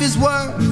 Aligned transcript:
Life 0.00 0.08
is 0.08 0.16
worth. 0.16 0.69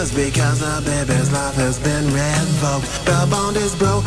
Because 0.00 0.62
a 0.62 0.80
baby's 0.80 1.30
life 1.30 1.56
has 1.56 1.78
been 1.78 2.06
revoked. 2.06 3.04
The 3.04 3.28
bond 3.30 3.58
is 3.58 3.74
broke 3.74 4.06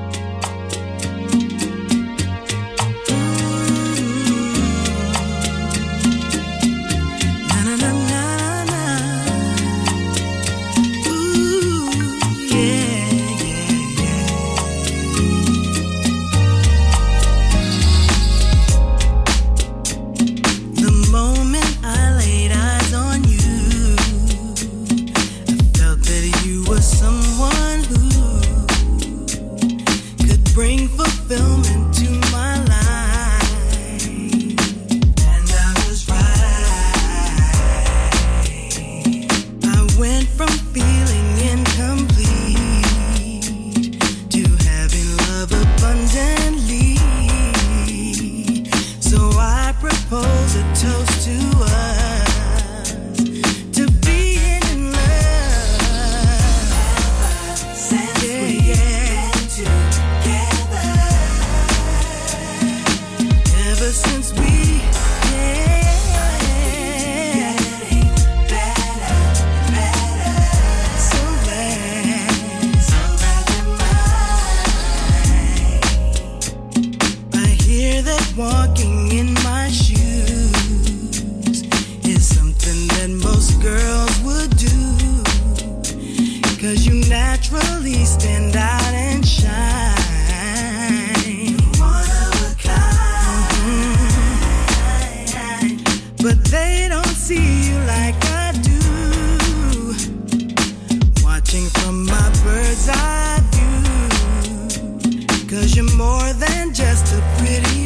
You're 105.73 105.85
more 105.95 106.33
than 106.33 106.73
just 106.73 107.13
a 107.13 107.21
pretty 107.37 107.80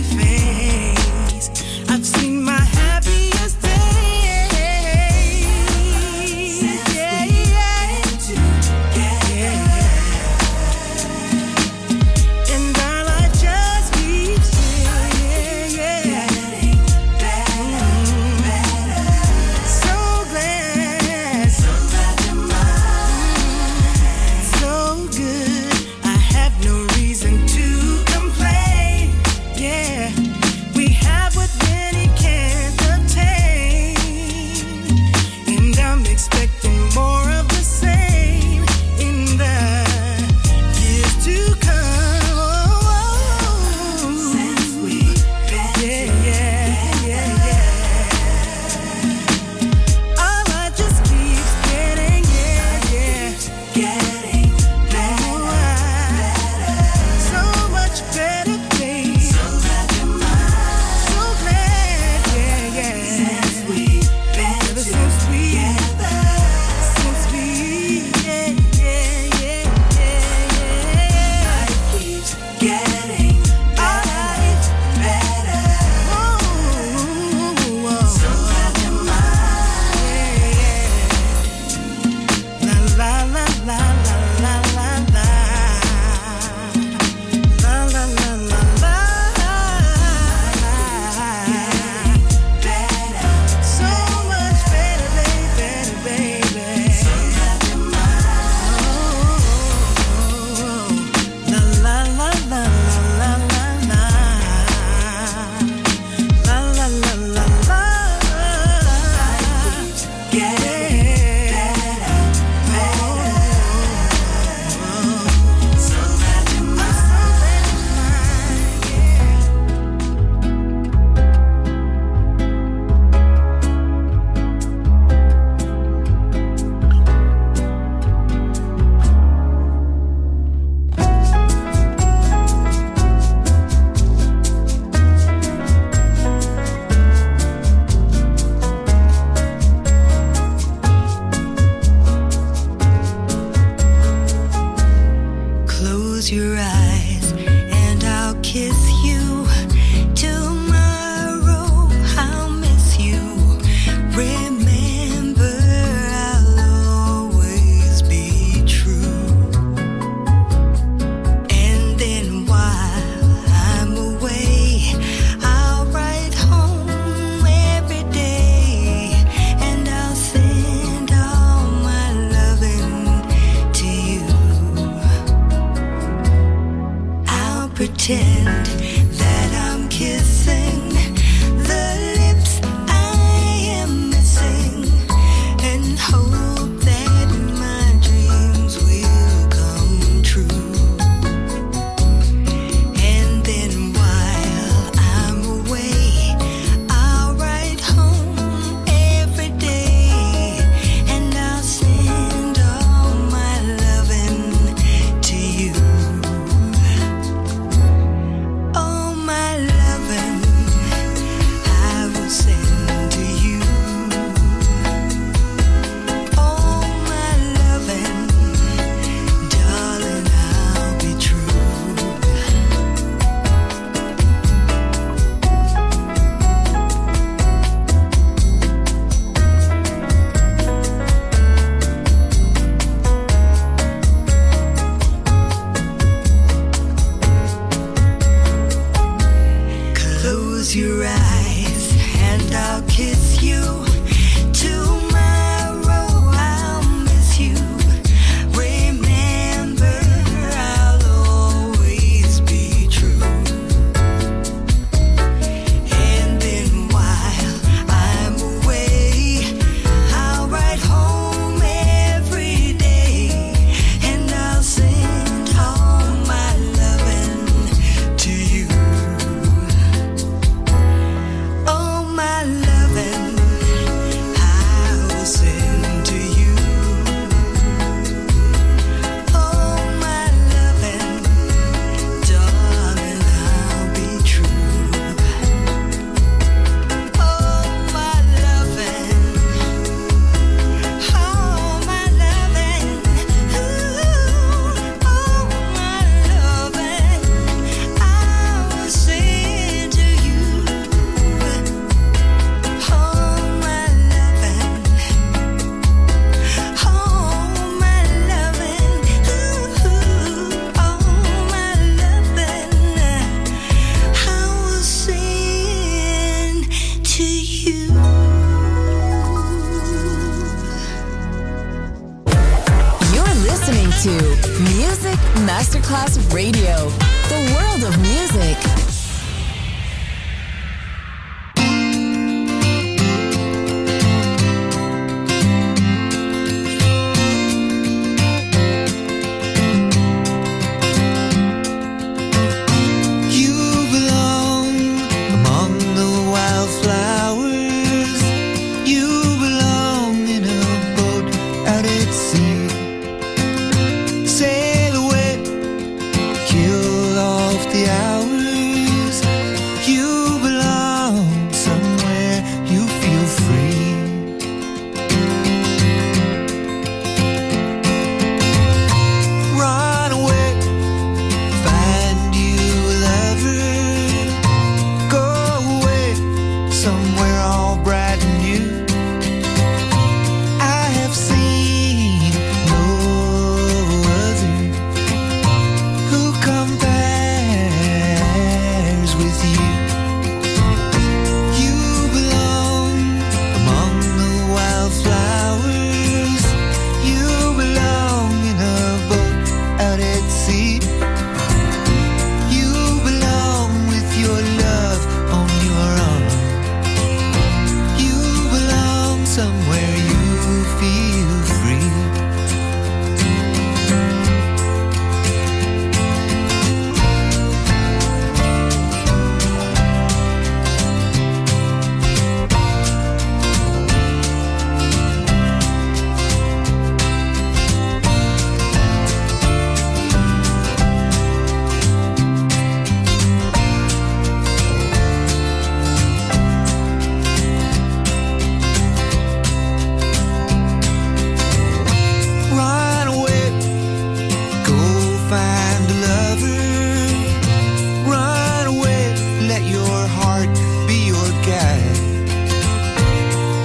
your 449.76 450.08
heart, 450.20 450.50
be 450.88 450.98
your 451.14 451.30
guide. 451.50 451.98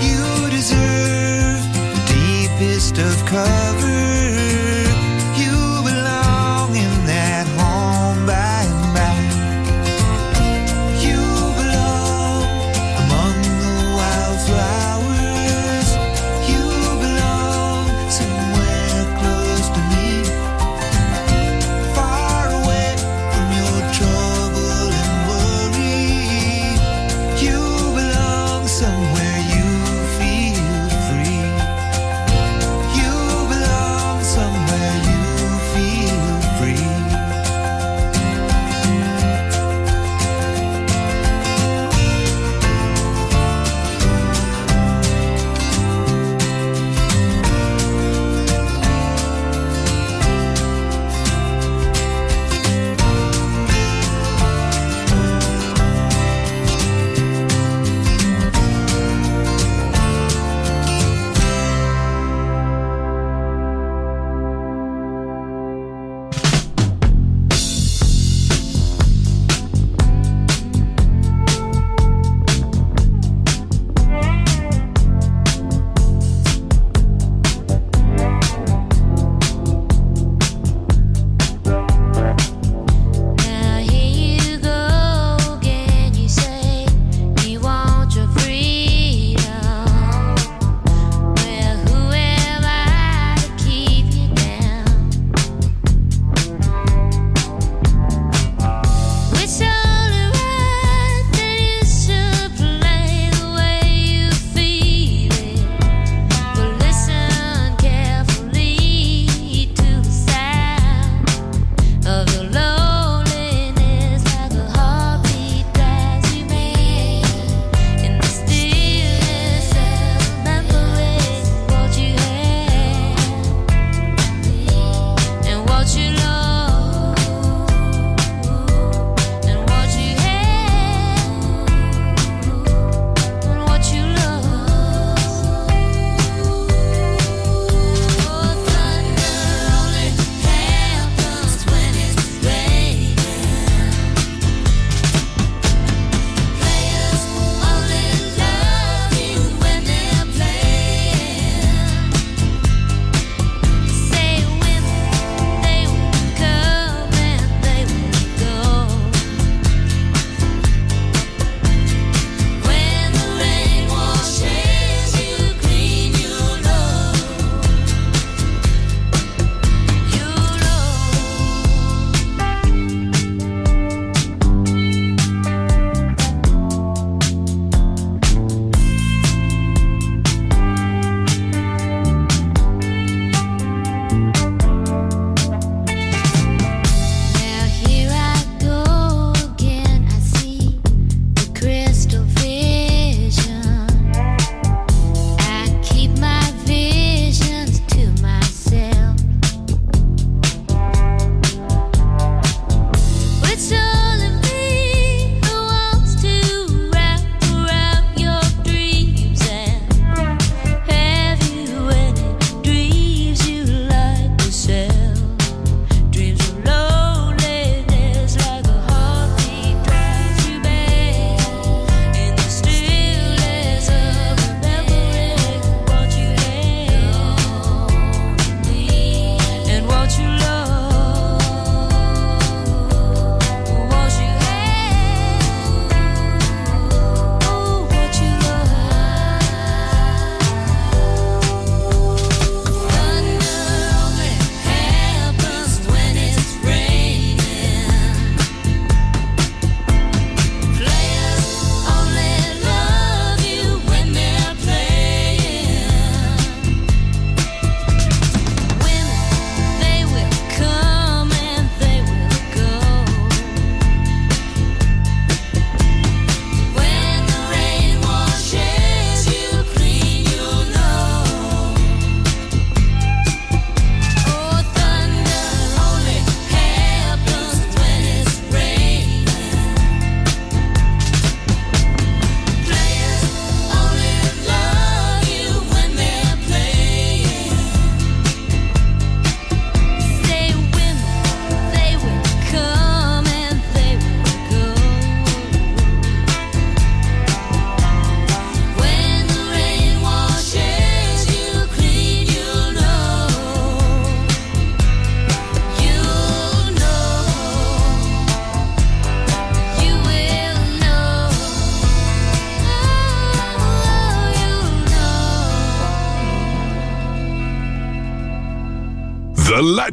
You 0.06 0.50
deserve 0.50 1.62
the 1.94 2.02
deepest 2.14 2.98
of 2.98 3.14
cover. 3.26 3.89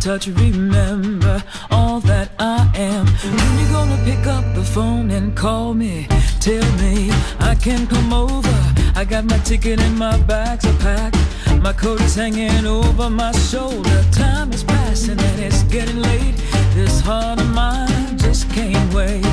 touch, 0.00 0.28
remember 0.28 1.42
all 1.70 2.00
that 2.00 2.30
I 2.38 2.70
am. 2.74 3.06
When 3.06 3.58
you 3.58 3.68
gonna 3.70 4.02
pick 4.02 4.26
up 4.26 4.44
the 4.54 4.64
phone 4.64 5.10
and 5.10 5.36
call 5.36 5.74
me? 5.74 6.06
Tell 6.40 6.64
me 6.78 7.10
I 7.38 7.54
can 7.54 7.86
come 7.86 8.12
over. 8.12 8.56
I 8.96 9.04
got 9.04 9.26
my 9.26 9.36
ticket 9.38 9.78
and 9.78 9.98
my 9.98 10.16
bags 10.22 10.64
are 10.64 10.78
packed. 10.78 11.18
My 11.60 11.74
coat 11.74 12.00
is 12.00 12.14
hanging 12.14 12.66
over 12.66 13.10
my 13.10 13.32
shoulder. 13.32 14.02
Time 14.10 14.52
is 14.52 14.64
passing 14.64 15.20
and 15.20 15.40
it's 15.40 15.64
getting 15.64 16.00
late. 16.00 16.34
This 16.74 17.00
heart 17.00 17.38
of 17.38 17.50
mine 17.50 18.16
just 18.16 18.50
can't 18.50 18.94
wait. 18.94 19.24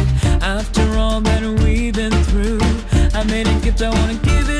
After 0.42 0.84
all 0.98 1.22
that 1.22 1.44
we've 1.64 1.94
been 1.94 2.12
through, 2.26 2.60
I 3.14 3.24
made 3.24 3.48
a 3.48 3.58
gift 3.62 3.82
I 3.82 3.90
wanna 3.90 4.16
give 4.16 4.50
it. 4.50 4.57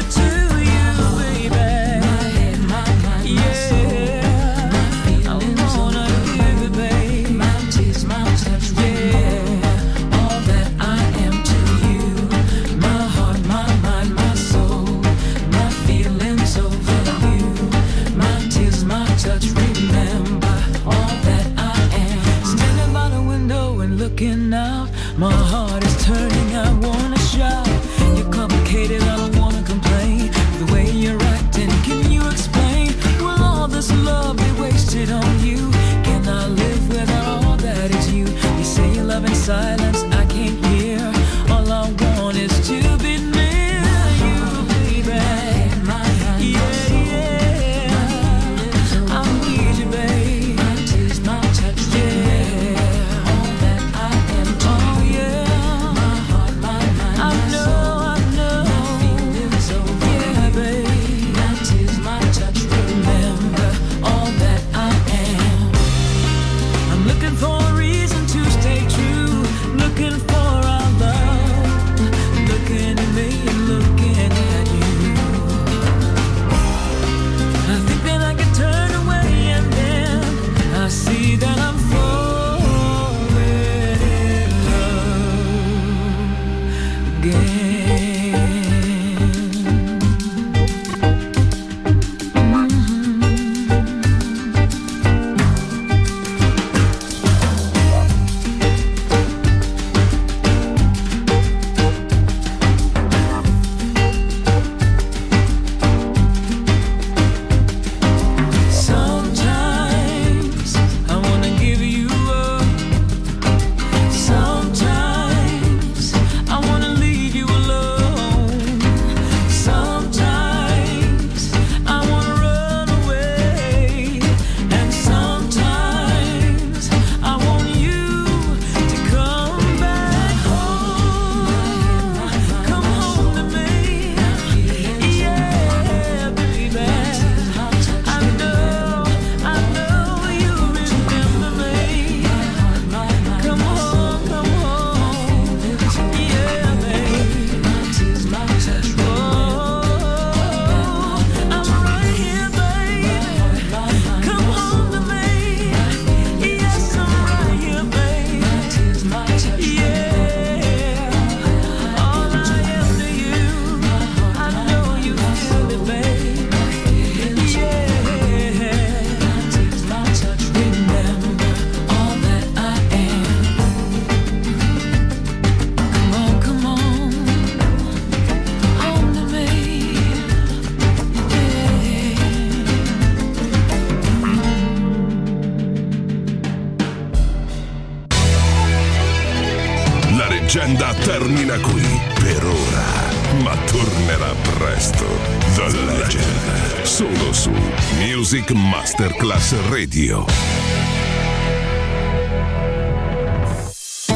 Radio. 199.98 200.37